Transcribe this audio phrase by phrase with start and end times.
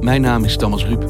[0.00, 1.04] Mijn naam is Thomas Ruip.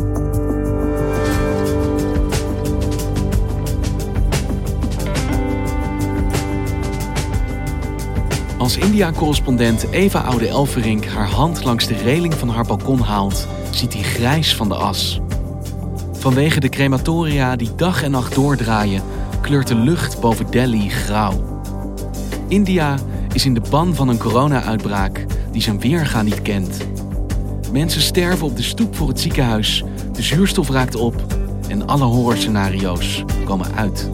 [8.58, 13.92] Als India-correspondent Eva Oude Elverink haar hand langs de reling van haar balkon haalt, ziet
[13.92, 15.20] hij grijs van de as.
[16.12, 19.02] Vanwege de crematoria die dag en nacht doordraaien,
[19.40, 21.62] kleurt de lucht boven Delhi grauw.
[22.48, 22.98] India
[23.32, 26.86] is in de ban van een corona-uitbraak die zijn weerga niet kent.
[27.72, 31.14] Mensen sterven op de stoep voor het ziekenhuis, de zuurstof raakt op
[31.68, 34.10] en alle horrorscenario's komen uit.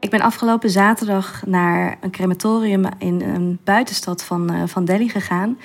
[0.00, 5.58] Ik ben afgelopen zaterdag naar een crematorium in een buitenstad van, uh, van Delhi gegaan.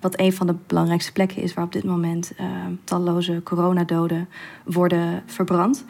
[0.00, 2.46] Wat een van de belangrijkste plekken is waar op dit moment uh,
[2.84, 4.28] talloze coronadoden
[4.64, 5.84] worden verbrand.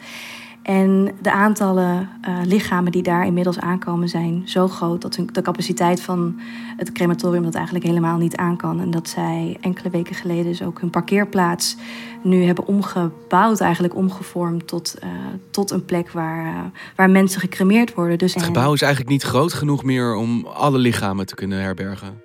[0.63, 6.01] En de aantallen uh, lichamen die daar inmiddels aankomen zijn zo groot dat de capaciteit
[6.01, 6.39] van
[6.77, 8.79] het crematorium dat eigenlijk helemaal niet aan kan.
[8.79, 11.75] En dat zij enkele weken geleden dus ook hun parkeerplaats
[12.23, 15.09] nu hebben omgebouwd, eigenlijk omgevormd tot, uh,
[15.51, 16.59] tot een plek waar, uh,
[16.95, 18.17] waar mensen gecremeerd worden.
[18.17, 22.21] Dus het gebouw is eigenlijk niet groot genoeg meer om alle lichamen te kunnen herbergen.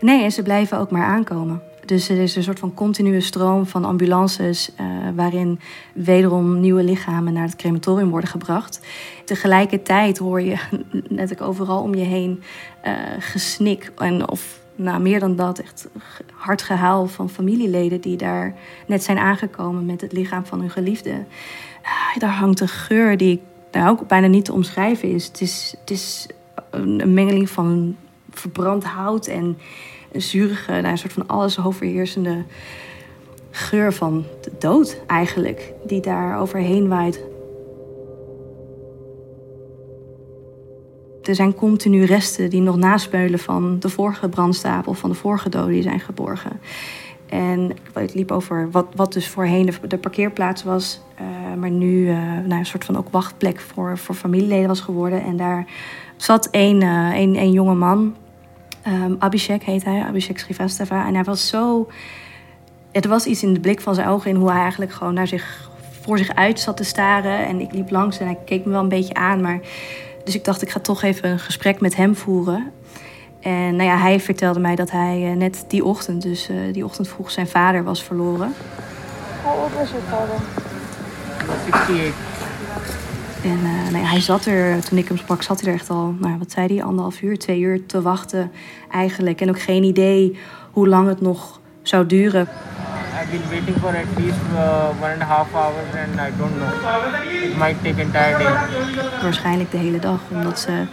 [0.00, 1.62] Nee, en ze blijven ook maar aankomen.
[1.88, 5.60] Dus er is een soort van continue stroom van ambulances uh, waarin
[5.92, 8.86] wederom nieuwe lichamen naar het crematorium worden gebracht.
[9.24, 10.56] Tegelijkertijd hoor je
[11.08, 12.42] net overal om je heen
[12.86, 15.88] uh, gesnik en of nou, meer dan dat, echt
[16.32, 18.54] hard gehaal van familieleden die daar
[18.86, 21.10] net zijn aangekomen met het lichaam van hun geliefde.
[21.10, 23.40] Uh, daar hangt een geur die
[23.72, 25.26] nou, ook bijna niet te omschrijven is.
[25.26, 26.26] Het is, het is
[26.70, 27.96] een mengeling van
[28.30, 29.58] verbrand hout en
[30.12, 32.44] een zurige, nou, een soort van alles overheersende
[33.50, 37.24] geur van de dood eigenlijk, die daar overheen waait.
[41.22, 45.72] Er zijn continu resten die nog naspeulen van de vorige brandstapel, van de vorige doden
[45.72, 46.60] die zijn geborgen.
[47.26, 52.48] En ik liep over wat, wat dus voorheen de, parkeerplaats was, uh, maar nu uh,
[52.48, 55.22] een soort van ook wachtplek voor, voor familieleden was geworden.
[55.24, 55.66] En daar
[56.16, 58.14] zat een, uh, een, een jonge man,
[58.86, 61.06] um, Abhishek heet hij, Abhishek Srivastava.
[61.06, 61.88] En hij was zo.
[62.90, 65.26] Er was iets in de blik van zijn ogen in hoe hij eigenlijk gewoon naar
[65.26, 67.46] zich, voor zich uit zat te staren.
[67.46, 69.40] En ik liep langs en hij keek me wel een beetje aan.
[69.40, 69.60] Maar,
[70.24, 72.72] dus ik dacht, ik ga toch even een gesprek met hem voeren.
[73.40, 76.84] En nou ja, hij vertelde mij dat hij uh, net die ochtend, dus uh, die
[76.84, 78.54] ochtend vroeg, zijn vader was verloren.
[79.42, 80.36] Hoe oud was je vader?
[81.48, 82.47] 68.
[83.42, 86.14] En uh, ja, hij zat er, toen ik hem sprak, zat hij er echt al,
[86.18, 88.50] nou, wat zei hij, anderhalf uur, twee uur te wachten
[88.90, 89.40] eigenlijk.
[89.40, 90.38] En ook geen idee
[90.70, 92.48] hoe lang het nog zou duren.
[93.20, 96.54] I've been waiting for at least uh, one and a half hours and I don't
[96.56, 96.68] know.
[97.42, 98.52] It might take entire day.
[99.22, 100.86] Waarschijnlijk de hele dag, omdat ze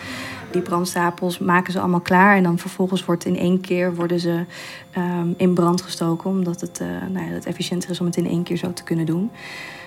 [0.55, 2.35] die brandstapels maken ze allemaal klaar.
[2.35, 4.45] En dan vervolgens wordt in één keer worden ze
[4.97, 6.29] um, in brand gestoken.
[6.29, 8.83] Omdat het, uh, nou ja, het efficiënter is om het in één keer zo te
[8.83, 9.31] kunnen doen.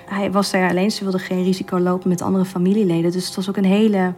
[0.07, 3.13] Hij was daar alleen, ze wilde geen risico lopen met andere familieleden.
[3.13, 4.13] Dus het was ook een hele,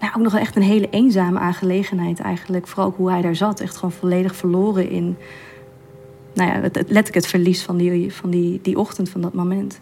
[0.00, 2.66] nou, ook nog echt een hele eenzame aangelegenheid eigenlijk.
[2.66, 5.16] Vooral ook hoe hij daar zat, echt gewoon volledig verloren in,
[6.34, 9.78] nou ja, het, letterlijk het verlies van die, van die, die ochtend, van dat moment.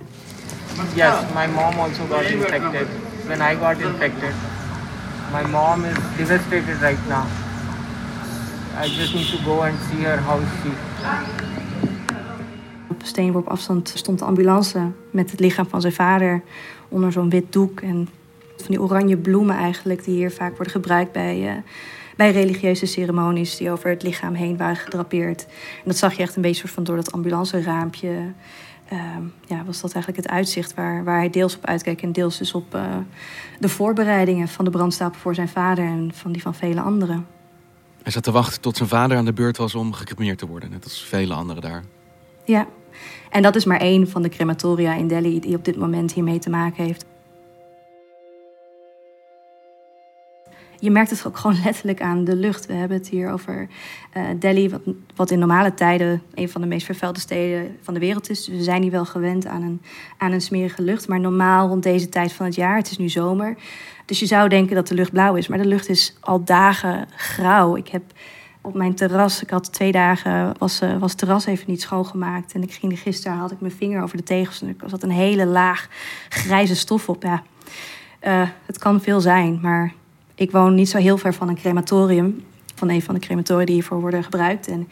[0.94, 2.87] Yes, my mom also got infected.
[3.26, 4.32] When I got infected,
[5.32, 7.26] my mom is devastated right now.
[8.76, 10.18] I just need to go and see her.
[10.18, 10.70] How she?
[12.88, 16.42] Op steenworp afstand stond de ambulance met het lichaam van zijn vader
[16.88, 17.80] onder zo'n wit doek.
[17.80, 18.08] En
[18.56, 21.62] van die oranje bloemen eigenlijk, die hier vaak worden gebruikt bij, uh,
[22.16, 25.46] bij religieuze ceremonies die over het lichaam heen waren gedrapeerd.
[25.48, 28.32] En dat zag je echt een beetje soort van door dat ambulanceraampje.
[28.92, 28.98] Uh,
[29.46, 32.52] ja, was dat eigenlijk het uitzicht waar, waar hij deels op uitkeek en deels dus
[32.52, 32.96] op uh,
[33.60, 37.26] de voorbereidingen van de brandstapel voor zijn vader en van die van vele anderen.
[38.02, 40.70] Hij zat te wachten tot zijn vader aan de beurt was om gecremeerd te worden,
[40.70, 41.84] net als vele anderen daar.
[42.44, 42.66] Ja,
[43.31, 46.38] en dat is maar één van de crematoria in Delhi die op dit moment hiermee
[46.38, 47.04] te maken heeft.
[50.80, 52.66] Je merkt het ook gewoon letterlijk aan de lucht.
[52.66, 53.68] We hebben het hier over
[54.16, 54.80] uh, Delhi, wat,
[55.16, 58.44] wat, in normale tijden een van de meest vervuilde steden van de wereld is.
[58.44, 59.82] Dus we zijn hier wel gewend aan een,
[60.18, 61.08] aan een smerige lucht.
[61.08, 63.56] Maar normaal rond deze tijd van het jaar, het is nu zomer.
[64.04, 67.08] Dus je zou denken dat de lucht blauw is, maar de lucht is al dagen
[67.16, 67.76] grauw.
[67.76, 68.02] Ik heb
[68.60, 72.52] op mijn terras, ik had twee dagen, was, uh, was het terras even niet schoongemaakt.
[72.52, 75.10] En ik ging gisteren, had ik mijn vinger over de tegels en er zat een
[75.10, 75.88] hele laag
[76.28, 77.22] grijze stof op.
[77.22, 77.42] Ja,
[78.22, 79.92] uh, het kan veel zijn, maar
[80.40, 82.44] ik woon niet zo heel ver van een crematorium.
[82.75, 84.69] Van een van de crematoria die hiervoor worden gebruikt.
[84.69, 84.88] En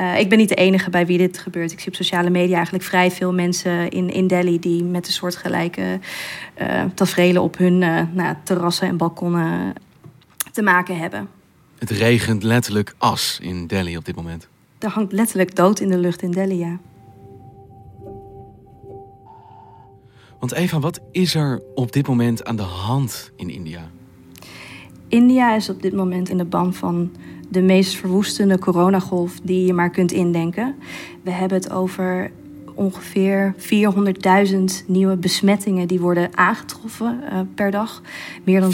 [0.00, 1.72] uh, ik ben niet de enige bij wie dit gebeurt.
[1.72, 5.12] Ik zie op sociale media eigenlijk vrij veel mensen in, in Delhi die met een
[5.12, 6.00] soortgelijke
[6.60, 9.72] uh, tafereelen op hun uh, nou, terrassen en balkonnen
[10.52, 11.28] te maken hebben.
[11.78, 14.48] Het regent letterlijk as in Delhi op dit moment.
[14.78, 16.78] Er hangt letterlijk dood in de lucht in Delhi, ja.
[20.38, 23.90] Want Eva, wat is er op dit moment aan de hand in India?
[25.12, 27.10] India is op dit moment in de ban van
[27.48, 30.74] de meest verwoestende coronagolf die je maar kunt indenken.
[31.22, 32.30] We hebben het over
[32.74, 33.54] ongeveer
[34.50, 38.02] 400.000 nieuwe besmettingen die worden aangetroffen uh, per dag.
[38.44, 38.72] Meer dan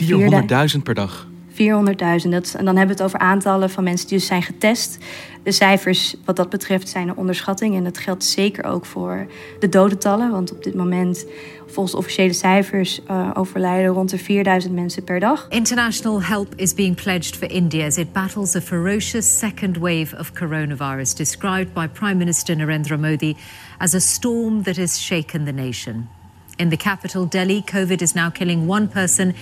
[0.76, 1.28] 400.000 per dag.
[1.60, 2.56] 400.000.
[2.56, 4.98] En dan hebben we het over aantallen van mensen die dus zijn getest.
[5.42, 7.74] De cijfers wat dat betreft zijn een onderschatting.
[7.76, 9.26] En dat geldt zeker ook voor
[9.60, 10.30] de dodentallen.
[10.30, 11.26] Want op dit moment,
[11.66, 15.46] volgens officiële cijfers, uh, overlijden rond de 4000 mensen per dag.
[15.48, 20.32] International help is being pledged for India as it battles a ferocious second wave of
[20.32, 23.36] coronavirus, described by Prime Minister Narendra Modi
[23.78, 26.08] as a storm that has shaken the nation.
[26.56, 29.34] In the capital, Delhi, COVID is now killing one person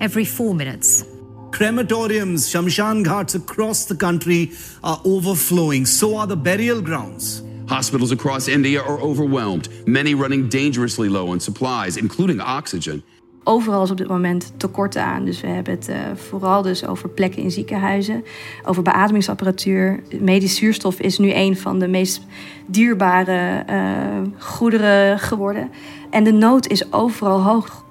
[0.00, 1.15] every four minutes.
[1.56, 4.50] Crematoriums, shamshan ghats across the country
[4.82, 5.86] are overflowing.
[5.86, 7.42] So are the burial grounds.
[7.66, 13.02] Hospitals across India are overwhelmed, many running dangerously low on supplies, including oxygen.
[13.44, 15.24] Overal is op dit moment tekorten aan.
[15.24, 18.24] Dus we hebben het uh, vooral dus over plekken in ziekenhuizen,
[18.64, 20.02] over beademingsapparatuur.
[20.20, 22.20] Medisch zuurstof is nu een van de meest
[22.66, 25.70] dierbare uh, goederen geworden.
[26.10, 27.84] En de nood is overal hoog.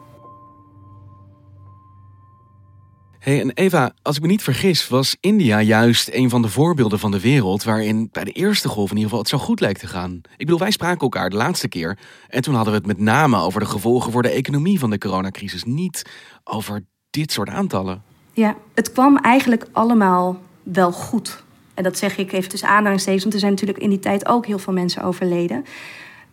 [3.26, 7.00] Hey, en Eva, als ik me niet vergis, was India juist een van de voorbeelden
[7.00, 9.80] van de wereld waarin bij de eerste golf in ieder geval het zo goed lijkt
[9.80, 10.14] te gaan.
[10.14, 11.98] Ik bedoel, wij spraken elkaar de laatste keer
[12.30, 14.98] en toen hadden we het met name over de gevolgen voor de economie van de
[14.98, 16.10] coronacrisis, niet
[16.44, 18.04] over dit soort aantallen.
[18.34, 21.44] Ja, het kwam eigenlijk allemaal wel goed.
[21.74, 24.46] En dat zeg ik even tussen aanhalingstekens, want er zijn natuurlijk in die tijd ook
[24.46, 25.66] heel veel mensen overleden.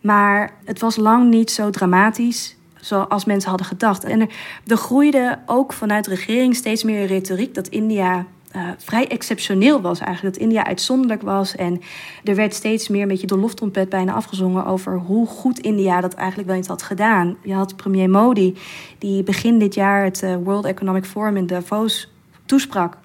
[0.01, 4.03] Maar het was lang niet zo dramatisch zoals mensen hadden gedacht.
[4.03, 4.29] En er,
[4.67, 9.99] er groeide ook vanuit de regering steeds meer retoriek dat India eh, vrij exceptioneel was
[9.99, 10.35] eigenlijk.
[10.35, 11.55] Dat India uitzonderlijk was.
[11.55, 11.81] En
[12.23, 16.13] er werd steeds meer een beetje de loftrompet bijna afgezongen over hoe goed India dat
[16.13, 17.37] eigenlijk wel eens had gedaan.
[17.43, 18.57] Je had premier Modi,
[18.97, 22.11] die begin dit jaar het eh, World Economic Forum in Davos
[22.45, 22.97] toesprak.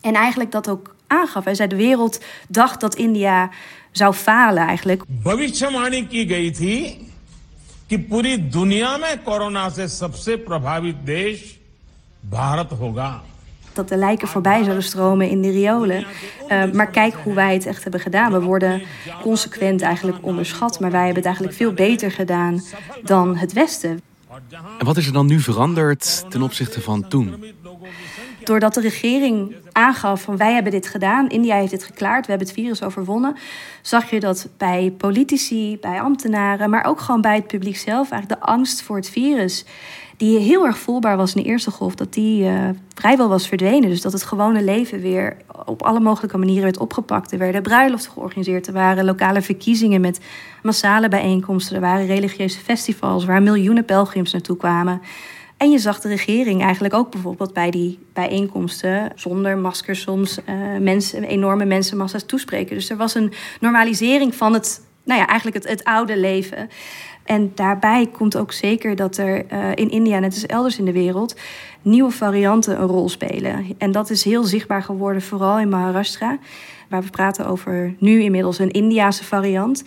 [0.00, 1.44] En eigenlijk dat ook aangaf.
[1.44, 3.50] Hij zei: de wereld dacht dat India
[3.90, 5.02] zou falen eigenlijk.
[7.89, 11.59] कि पूरी दुनिया में कोरोना से सबसे प्रभावित देश
[12.29, 13.21] भारत होगा.
[13.73, 16.05] Dat de lijken voorbij zouden stromen in de riolen.
[16.49, 18.31] Uh, maar kijk hoe wij het echt hebben gedaan.
[18.31, 18.81] We worden
[19.21, 20.79] consequent eigenlijk onderschat.
[20.79, 22.63] Maar wij hebben het eigenlijk veel beter gedaan
[23.03, 24.01] dan het Westen.
[24.79, 27.45] En wat is er dan nu veranderd ten opzichte van toen?
[28.50, 32.48] Doordat de regering aangaf van wij hebben dit gedaan, India heeft dit geklaard, we hebben
[32.48, 33.36] het virus overwonnen,
[33.82, 38.40] zag je dat bij politici, bij ambtenaren, maar ook gewoon bij het publiek zelf, eigenlijk
[38.40, 39.64] de angst voor het virus,
[40.16, 43.88] die heel erg voelbaar was in de eerste golf, dat die uh, vrijwel was verdwenen.
[43.88, 47.32] Dus dat het gewone leven weer op alle mogelijke manieren werd opgepakt.
[47.32, 50.20] Er werden bruiloften georganiseerd, er waren lokale verkiezingen met
[50.62, 55.00] massale bijeenkomsten, er waren religieuze festivals waar miljoenen pelgrims naartoe kwamen.
[55.60, 60.54] En je zag de regering eigenlijk ook bijvoorbeeld bij die bijeenkomsten zonder maskers soms uh,
[60.78, 62.76] mensen, enorme mensenmassa's toespreken.
[62.76, 66.68] Dus er was een normalisering van het, nou ja, eigenlijk het, het oude leven.
[67.24, 70.92] En daarbij komt ook zeker dat er uh, in India, net als elders in de
[70.92, 71.36] wereld,
[71.82, 73.66] nieuwe varianten een rol spelen.
[73.78, 76.38] En dat is heel zichtbaar geworden, vooral in Maharashtra.
[76.88, 79.84] Waar we praten over nu inmiddels een Indiase variant.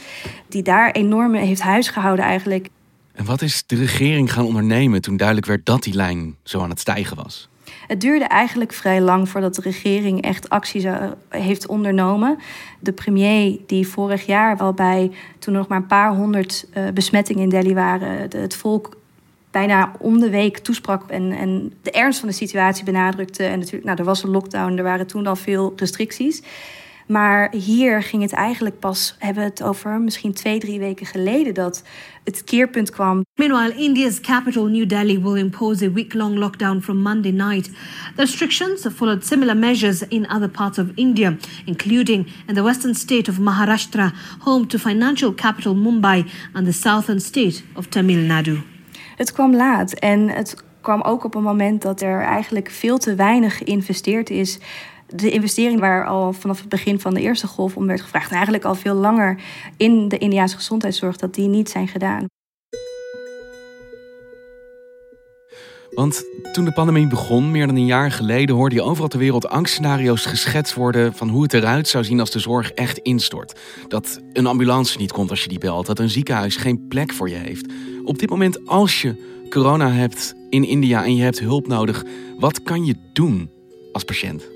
[0.48, 2.70] Die daar enorm heeft huisgehouden eigenlijk
[3.14, 6.70] en wat is de regering gaan ondernemen toen duidelijk werd dat die lijn zo aan
[6.70, 7.50] het stijgen was?
[7.88, 10.90] Het duurde eigenlijk vrij lang voordat de regering echt actie
[11.30, 12.38] heeft ondernomen.
[12.80, 16.84] De premier die vorig jaar wel bij, toen er nog maar een paar honderd uh,
[16.94, 18.98] besmettingen in Delhi waren, het volk
[19.52, 23.44] bijna om de week toesprak en, en de ernst van de situatie benadrukte.
[23.44, 26.42] En natuurlijk, nou, er was een lockdown, er waren toen al veel restricties.
[27.08, 31.54] Maar hier ging het eigenlijk pas, hebben we het over misschien twee, drie weken geleden,
[31.54, 31.84] dat
[32.24, 33.26] het keerpunt kwam.
[33.36, 37.66] Meanwhile, India's capital, New Delhi, will impose a week long lockdown from Monday night.
[38.16, 43.30] The restrictions followed similar measures in other parts of India, including in the western state
[43.30, 48.62] of Maharashtra, home to financial capital Mumbai, and the southern state of Tamil Nadu.
[49.16, 53.16] Het kwam laat en het kwam ook op een moment dat er eigenlijk veel te
[53.16, 54.60] weinig geïnvesteerd is
[55.16, 58.36] de investering waar al vanaf het begin van de eerste golf om werd gevraagd, en
[58.36, 59.40] eigenlijk al veel langer
[59.78, 62.26] in de Indiaanse gezondheidszorg, dat die niet zijn gedaan.
[65.94, 69.48] Want toen de pandemie begon, meer dan een jaar geleden, hoorde je overal ter wereld
[69.48, 73.60] angstscenario's geschetst worden van hoe het eruit zou zien als de zorg echt instort.
[73.88, 77.30] Dat een ambulance niet komt als je die belt, dat een ziekenhuis geen plek voor
[77.30, 77.72] je heeft.
[78.04, 82.04] Op dit moment, als je corona hebt in India en je hebt hulp nodig,
[82.40, 83.50] wat kan je doen
[83.92, 84.53] als patiënt?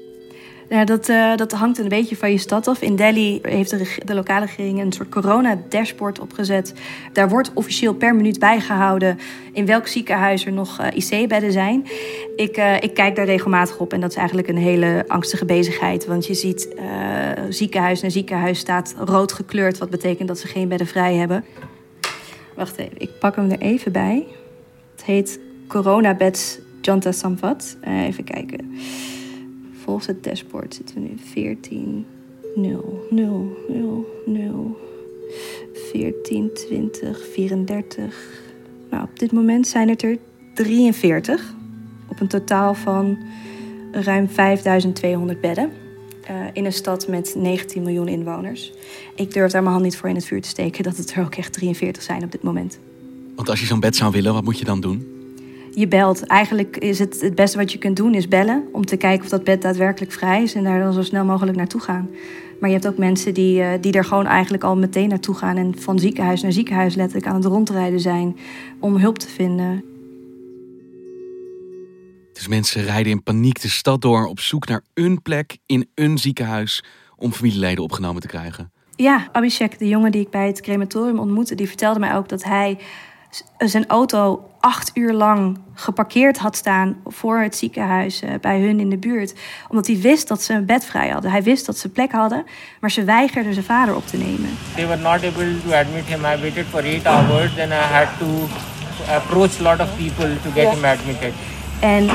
[0.69, 2.81] Ja, dat, uh, dat hangt een beetje van je stad af.
[2.81, 3.69] In Delhi heeft
[4.07, 6.73] de, lokale regering een soort corona-dashboard opgezet.
[7.13, 9.19] Daar wordt officieel per minuut bijgehouden
[9.51, 11.87] in welk ziekenhuis er nog uh, IC-bedden zijn.
[12.35, 16.05] Ik, uh, ik kijk daar regelmatig op en dat is eigenlijk een hele angstige bezigheid.
[16.05, 16.75] Want je ziet
[17.49, 21.45] ziekenhuis na ziekenhuis staat rood gekleurd, wat betekent dat ze geen bedden vrij hebben.
[22.55, 24.27] Wacht even, ik pak hem er even bij.
[24.95, 27.77] Het heet Corona Beds Janta Samvat.
[27.83, 28.79] even kijken
[29.87, 32.05] volgens het dashboard zitten we nu 14,
[32.55, 34.77] 0, 0, 0, 0,
[35.91, 38.15] 14, 20, 34.
[38.89, 40.17] Nou, op dit moment zijn het er
[40.53, 41.53] 43
[42.07, 43.17] op een totaal van
[43.91, 45.71] ruim 5200 bedden.
[46.29, 48.73] Uh, in een stad met 19 miljoen inwoners.
[49.15, 51.23] Ik durf daar mijn hand niet voor in het vuur te steken dat het er
[51.23, 52.79] ook echt 43 zijn op dit moment.
[53.35, 55.16] Want als je zo'n bed zou willen, wat moet je dan doen?
[55.77, 56.25] Je belt.
[56.25, 58.67] Eigenlijk is het het beste wat je kunt doen, is bellen.
[58.71, 61.57] Om te kijken of dat bed daadwerkelijk vrij is en daar dan zo snel mogelijk
[61.57, 62.09] naartoe gaan.
[62.59, 65.57] Maar je hebt ook mensen die, uh, die er gewoon eigenlijk al meteen naartoe gaan
[65.57, 68.37] en van ziekenhuis naar ziekenhuis letterlijk aan het rondrijden zijn
[68.79, 69.83] om hulp te vinden.
[72.33, 76.17] Dus mensen rijden in paniek de stad door op zoek naar een plek in een
[76.17, 76.83] ziekenhuis
[77.15, 78.71] om familieleden opgenomen te krijgen.
[78.95, 82.43] Ja, Abhishek, de jongen die ik bij het crematorium ontmoette, die vertelde mij ook dat
[82.43, 82.77] hij
[83.57, 88.89] zijn auto acht uur lang geparkeerd had staan voor het ziekenhuis uh, bij hun in
[88.89, 89.33] de buurt.
[89.69, 91.31] Omdat hij wist dat ze een bed vrij hadden.
[91.31, 92.45] Hij wist dat ze plek hadden,
[92.79, 94.49] maar ze weigerden zijn vader op te nemen.
[94.75, 96.19] They were not able to admit him.
[96.19, 98.47] I waited for eight hours, then I had to
[99.15, 101.33] approach a lot of people to get him admitted.
[101.79, 102.09] En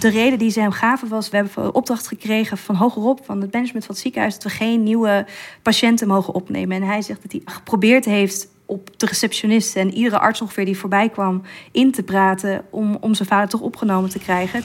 [0.00, 3.52] de reden die ze hem gaven was: we hebben opdracht gekregen van hogerop, van het
[3.52, 5.26] management van het ziekenhuis, dat we geen nieuwe
[5.62, 6.76] patiënten mogen opnemen.
[6.76, 10.78] En hij zegt dat hij geprobeerd heeft op de receptionist en iedere arts ongeveer die
[10.78, 14.62] voorbij kwam in te praten om, om zijn vader toch opgenomen te krijgen.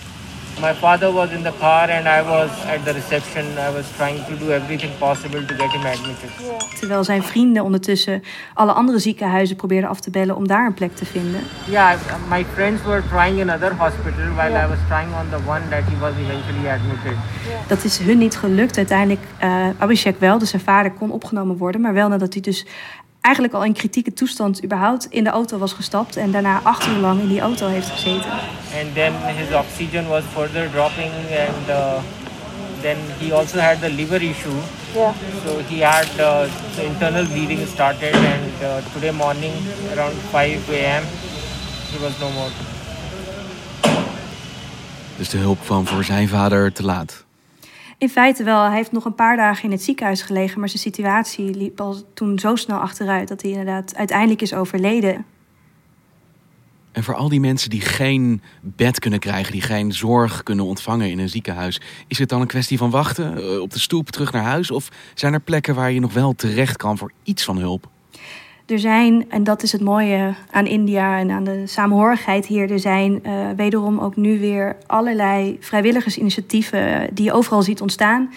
[0.62, 3.46] My father was in the car and I was at the reception.
[3.58, 6.30] I was trying to do everything possible to get him admitted.
[6.80, 10.96] Terwijl zijn vrienden ondertussen alle andere ziekenhuizen probeerden af te bellen om daar een plek
[10.96, 11.42] te vinden.
[11.70, 11.98] Yeah,
[12.30, 16.00] my friends were trying another hospital while I was trying on the one that he
[16.00, 17.18] was eventually admitted.
[17.68, 18.78] Dat is hun niet gelukt.
[18.78, 22.66] Uiteindelijk uh, Abhishek wel, dus zijn vader kon opgenomen worden, maar wel nadat hij dus
[23.24, 26.98] eigenlijk al in kritieke toestand überhaupt in de auto was gestapt en daarna acht uur
[26.98, 28.32] lang in die auto heeft gezeten.
[28.82, 31.12] And then his oxygen was further dropping
[31.48, 32.02] and uh,
[32.82, 34.60] then he also had the liver issue.
[34.94, 35.14] Yeah.
[35.46, 39.54] So he had uh, the internal bleeding started and uh, today morning
[39.94, 41.04] around 5 a.m.
[41.92, 42.52] he was no more.
[45.18, 47.24] Dus de hulp kwam voor zijn vader te laat.
[48.04, 48.64] In feite wel.
[48.64, 51.96] Hij heeft nog een paar dagen in het ziekenhuis gelegen, maar zijn situatie liep al
[52.14, 55.26] toen zo snel achteruit dat hij inderdaad uiteindelijk is overleden.
[56.92, 61.10] En voor al die mensen die geen bed kunnen krijgen, die geen zorg kunnen ontvangen
[61.10, 64.32] in een ziekenhuis, is het dan een kwestie van wachten eh, op de stoep terug
[64.32, 64.72] naar huis?
[64.72, 67.90] Of zijn er plekken waar je nog wel terecht kan voor iets van hulp?
[68.66, 72.80] Er zijn, en dat is het mooie aan India en aan de samenhorigheid hier, er
[72.80, 78.30] zijn uh, wederom ook nu weer allerlei vrijwilligersinitiatieven die je overal ziet ontstaan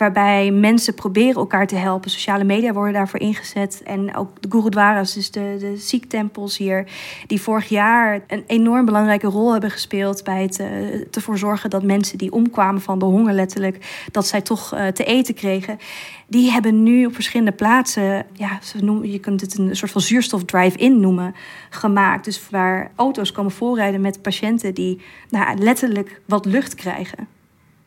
[0.00, 2.10] waarbij mensen proberen elkaar te helpen.
[2.10, 3.82] Sociale media worden daarvoor ingezet.
[3.84, 6.86] En ook de gurudwaras, dus de, de ziektempels hier,
[7.26, 10.66] die vorig jaar een enorm belangrijke rol hebben gespeeld bij het uh,
[11.10, 15.04] ervoor zorgen dat mensen die omkwamen van de honger letterlijk, dat zij toch uh, te
[15.04, 15.78] eten kregen.
[16.26, 20.00] Die hebben nu op verschillende plaatsen, ja, ze noemen, je kunt het een soort van
[20.00, 21.34] zuurstof drive-in noemen,
[21.70, 22.24] gemaakt.
[22.24, 27.29] Dus waar auto's komen voorrijden met patiënten die nou, letterlijk wat lucht krijgen.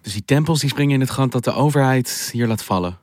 [0.03, 2.97] Dus die tempels die springen in het grond dat de overheid hier laat vallen.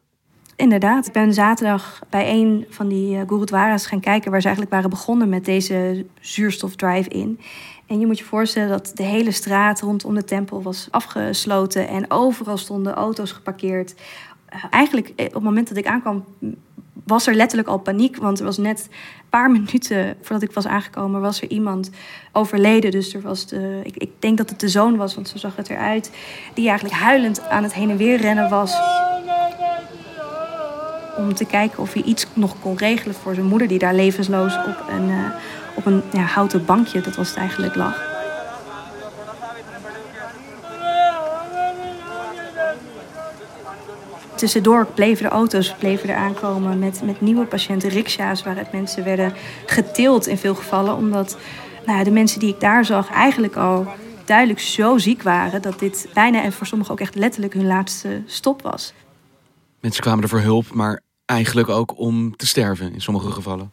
[0.56, 1.06] Inderdaad.
[1.06, 4.30] Ik ben zaterdag bij een van die uh, gurudwaras gaan kijken...
[4.30, 7.40] waar ze eigenlijk waren begonnen met deze zuurstof drive-in.
[7.86, 11.88] En je moet je voorstellen dat de hele straat rondom de tempel was afgesloten...
[11.88, 13.94] en overal stonden auto's geparkeerd.
[14.54, 16.24] Uh, eigenlijk, op het moment dat ik aankwam,
[17.04, 18.16] was er letterlijk al paniek.
[18.16, 21.90] Want er was net een paar minuten voordat ik was aangekomen, was er iemand
[22.32, 22.90] overleden.
[22.90, 25.56] Dus er was de, ik, ik denk dat het de zoon was, want zo zag
[25.56, 26.10] het eruit.
[26.54, 28.76] Die eigenlijk huilend aan het heen en weer rennen was.
[31.16, 34.56] Om te kijken of hij iets nog kon regelen voor zijn moeder, die daar levensloos
[34.56, 35.30] op een, uh,
[35.74, 38.09] op een ja, houten bankje, dat was het eigenlijk, lag.
[44.40, 49.32] Tussendoor bleven de auto's bleven er aankomen met, met nieuwe patiënten, riksja's waaruit mensen werden
[49.66, 50.96] getild in veel gevallen.
[50.96, 51.38] Omdat
[51.86, 53.86] nou, de mensen die ik daar zag eigenlijk al
[54.24, 58.22] duidelijk zo ziek waren dat dit bijna en voor sommigen ook echt letterlijk hun laatste
[58.26, 58.92] stop was.
[59.80, 63.70] Mensen kwamen er voor hulp, maar eigenlijk ook om te sterven in sommige gevallen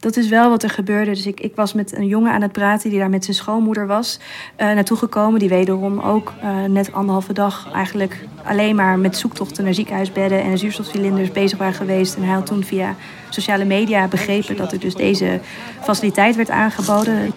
[0.00, 1.10] dat is wel wat er gebeurde.
[1.10, 3.86] Dus ik, ik was met een jongen aan het praten die daar met zijn schoonmoeder
[3.86, 4.18] was.
[4.58, 5.38] Uh, naartoe gekomen.
[5.38, 10.58] Die wederom ook uh, net anderhalve dag eigenlijk alleen maar met zoektochten naar ziekenhuisbedden en
[10.58, 12.14] zuurstofcilinders bezig waren geweest.
[12.14, 12.96] En hij had toen via
[13.30, 15.40] sociale media begrepen dat er dus deze
[15.82, 17.32] faciliteit werd aangeboden.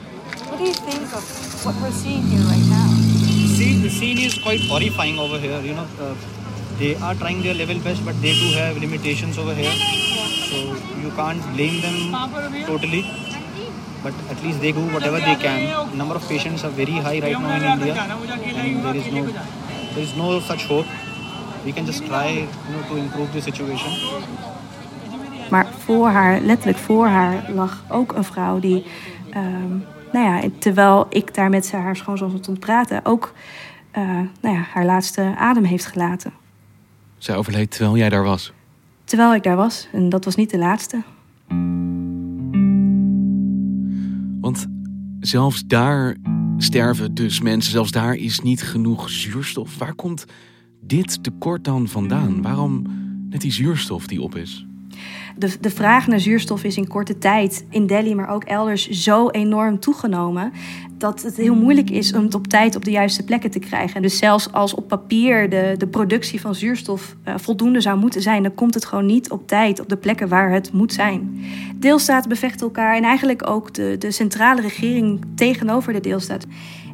[0.48, 2.88] What do you think of what we're seeing here right now?
[3.56, 5.64] See, the scene is quite horrifying over here.
[5.64, 6.12] You know, uh,
[6.78, 10.07] they are trying their level best, but they do have limitations over here.
[11.08, 11.98] You can't blame them
[12.66, 13.04] totally.
[14.04, 15.98] But at least they do whatever they can.
[15.98, 19.24] Number of patients are very high right now in India, and there is no
[19.94, 20.88] there is no such hope.
[21.64, 23.92] We can just try you know, to improve the situation.
[25.50, 28.86] Maar voor haar, letterlijk voor haar, lag ook een vrouw die,
[29.36, 33.34] um, nou ja, terwijl ik daar met haar schoonzoon stond praten, ook
[33.98, 34.04] uh,
[34.42, 36.34] nou ja, haar laatste adem heeft gelaten.
[37.18, 38.52] Zij overleed terwijl jij daar was?
[39.08, 39.88] Terwijl ik daar was.
[39.92, 41.04] En dat was niet de laatste.
[44.42, 44.68] Want
[45.20, 46.16] zelfs daar
[46.58, 47.72] sterven dus mensen.
[47.72, 49.78] Zelfs daar is niet genoeg zuurstof.
[49.78, 50.26] Waar komt
[50.82, 52.42] dit tekort dan vandaan?
[52.42, 52.84] Waarom
[53.30, 54.66] net die zuurstof die op is?
[55.38, 59.30] De, de vraag naar zuurstof is in korte tijd in Delhi, maar ook elders, zo
[59.30, 60.52] enorm toegenomen
[60.98, 64.02] dat het heel moeilijk is om het op tijd op de juiste plekken te krijgen.
[64.02, 68.44] Dus zelfs als op papier de, de productie van zuurstof uh, voldoende zou moeten zijn,
[68.44, 71.44] dan komt het gewoon niet op tijd op de plekken waar het moet zijn.
[71.76, 76.46] Deelstaten bevechten elkaar en eigenlijk ook de, de centrale regering tegenover de deelstaat.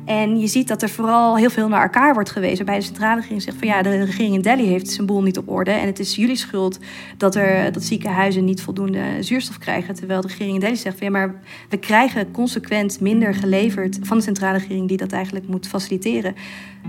[0.05, 2.65] En je ziet dat er vooral heel veel naar elkaar wordt gewezen.
[2.65, 5.37] Bij de centrale regering zegt van ja, de regering in Delhi heeft zijn boel niet
[5.37, 5.71] op orde.
[5.71, 6.79] En het is jullie schuld
[7.17, 9.95] dat, er, dat ziekenhuizen niet voldoende zuurstof krijgen.
[9.95, 11.35] Terwijl de regering in Delhi zegt van ja, maar
[11.69, 16.35] we krijgen consequent minder geleverd van de centrale regering die dat eigenlijk moet faciliteren.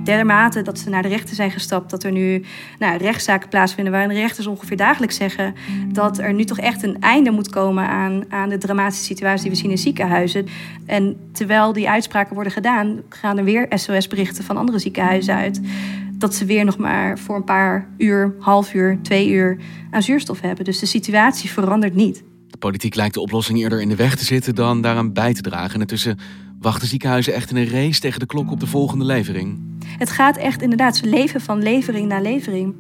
[0.05, 2.45] Dermate dat ze naar de rechter zijn gestapt, dat er nu
[2.79, 5.55] nou, rechtszaken plaatsvinden waarin rechters ongeveer dagelijks zeggen
[5.93, 9.51] dat er nu toch echt een einde moet komen aan, aan de dramatische situatie die
[9.51, 10.47] we zien in ziekenhuizen.
[10.87, 15.61] En terwijl die uitspraken worden gedaan, gaan er weer SOS-berichten van andere ziekenhuizen uit.
[16.13, 19.59] Dat ze weer nog maar voor een paar uur, half uur, twee uur
[19.91, 20.65] aan zuurstof hebben.
[20.65, 22.23] Dus de situatie verandert niet.
[22.47, 25.43] De politiek lijkt de oplossing eerder in de weg te zitten dan daaraan bij te
[25.43, 25.75] dragen.
[25.75, 26.19] En intussen
[26.61, 29.59] wachten ziekenhuizen echt in een race tegen de klok op de volgende levering.
[29.99, 32.75] Het gaat echt inderdaad, ze leven van levering naar levering.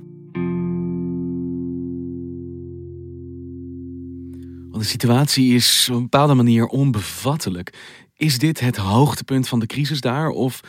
[4.70, 7.72] Want de situatie is op een bepaalde manier onbevattelijk.
[8.16, 10.60] Is dit het hoogtepunt van de crisis daar of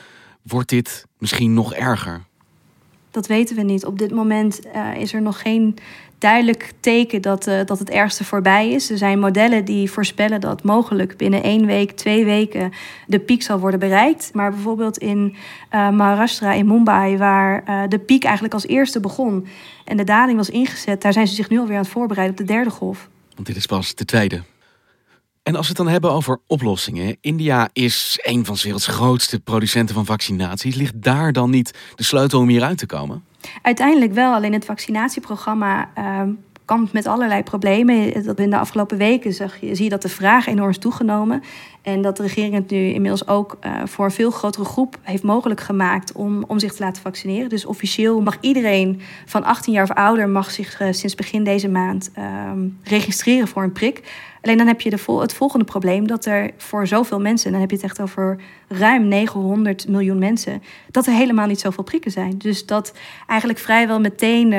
[0.41, 2.23] wordt dit misschien nog erger?
[3.11, 3.85] Dat weten we niet.
[3.85, 5.77] Op dit moment uh, is er nog geen
[6.17, 8.89] duidelijk teken dat, uh, dat het ergste voorbij is.
[8.89, 12.71] Er zijn modellen die voorspellen dat mogelijk binnen één week, twee weken
[13.07, 14.29] de piek zal worden bereikt.
[14.33, 15.35] Maar bijvoorbeeld in
[15.71, 19.47] uh, Maharashtra, in Mumbai, waar de piek eigenlijk als eerste begon
[19.83, 22.47] en de daling was ingezet, daar zijn ze zich nu alweer aan het voorbereiden op
[22.47, 23.09] de derde golf.
[23.35, 24.41] Want dit is pas de tweede.
[25.45, 27.17] En als we het dan hebben over oplossingen.
[27.21, 30.75] India is een van de werelds grootste producenten van vaccinaties.
[30.75, 33.23] Ligt daar dan niet de sleutel om hieruit te komen?
[33.61, 34.33] Uiteindelijk wel.
[34.33, 36.21] Alleen het vaccinatieprogramma uh,
[36.65, 38.13] kampt met allerlei problemen.
[38.35, 41.43] In de afgelopen weken zag je, zie je dat de vraag enorm is toegenomen.
[41.81, 45.23] En dat de regering het nu inmiddels ook uh, voor een veel grotere groep heeft
[45.23, 47.49] mogelijk gemaakt om, om zich te laten vaccineren.
[47.49, 51.69] Dus officieel mag iedereen van 18 jaar of ouder mag zich uh, sinds begin deze
[51.69, 52.23] maand uh,
[52.83, 54.01] registreren voor een prik.
[54.45, 57.51] Alleen dan heb je de vol het volgende probleem dat er voor zoveel mensen, en
[57.51, 61.83] dan heb je het echt over ruim 900 miljoen mensen, dat er helemaal niet zoveel
[61.83, 62.37] prikken zijn.
[62.37, 62.93] Dus dat
[63.27, 64.49] eigenlijk vrijwel meteen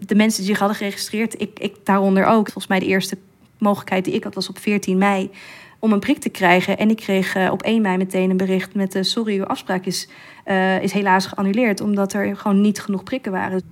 [0.00, 3.18] de mensen die zich hadden geregistreerd, ik, ik daaronder ook, volgens mij de eerste
[3.58, 5.30] mogelijkheid die ik had was op 14 mei
[5.78, 6.78] om een prik te krijgen.
[6.78, 8.94] En ik kreeg uh, op 1 mei meteen een bericht met...
[8.94, 10.08] Uh, sorry, uw afspraak is,
[10.46, 11.80] uh, is helaas geannuleerd...
[11.80, 13.62] omdat er gewoon niet genoeg prikken waren.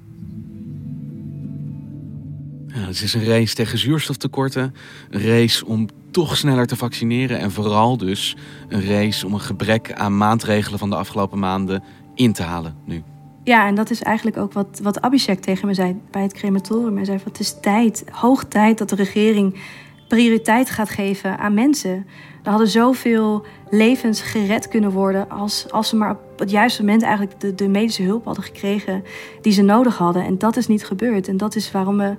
[2.74, 4.74] Ja, het is een race tegen zuurstoftekorten,
[5.10, 8.36] een race om toch sneller te vaccineren en vooral dus
[8.68, 11.82] een race om een gebrek aan maatregelen van de afgelopen maanden
[12.14, 13.02] in te halen nu.
[13.44, 16.96] Ja, en dat is eigenlijk ook wat, wat Abhishek tegen me zei bij het crematorium.
[16.96, 19.60] Hij zei van het is tijd, hoog tijd dat de regering
[20.08, 22.06] prioriteit gaat geven aan mensen.
[22.42, 27.02] Er hadden zoveel levens gered kunnen worden als, als ze maar op het juiste moment
[27.02, 29.04] eigenlijk de, de medische hulp hadden gekregen
[29.40, 30.24] die ze nodig hadden.
[30.24, 31.28] En dat is niet gebeurd.
[31.28, 32.16] En dat is waarom we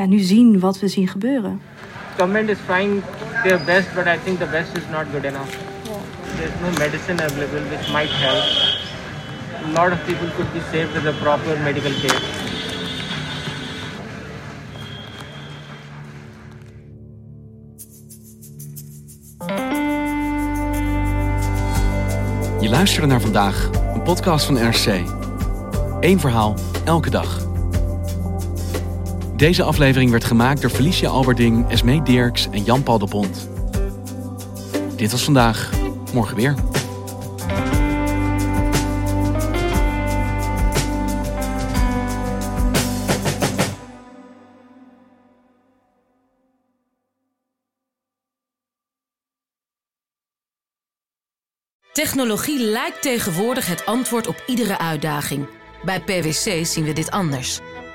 [0.00, 1.60] ja, nu zien wat we zien gebeuren.
[2.16, 3.02] Government is trying
[3.42, 5.56] their best, but I think the best is not good enough.
[6.36, 8.44] There's no medicine available which might help.
[9.64, 12.20] A lot of people could be saved with a proper medical care.
[22.60, 24.86] Je luisterde naar vandaag, een podcast van NRC.
[26.00, 27.49] Eén verhaal, elke dag.
[29.40, 33.48] Deze aflevering werd gemaakt door Felicia Alberding, Esmee Dirks en Jan-Paul de Bond.
[34.96, 35.70] Dit was vandaag,
[36.12, 36.54] morgen weer.
[51.92, 55.48] Technologie lijkt tegenwoordig het antwoord op iedere uitdaging.
[55.84, 57.60] Bij PwC zien we dit anders.